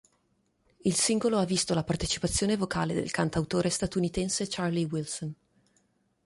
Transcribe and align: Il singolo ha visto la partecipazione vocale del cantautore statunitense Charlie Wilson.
Il 0.79 0.95
singolo 0.95 1.37
ha 1.37 1.45
visto 1.45 1.75
la 1.75 1.83
partecipazione 1.83 2.57
vocale 2.57 2.95
del 2.95 3.11
cantautore 3.11 3.69
statunitense 3.69 4.47
Charlie 4.49 4.87
Wilson. 4.89 5.33